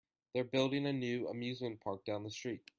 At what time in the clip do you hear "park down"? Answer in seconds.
1.81-2.23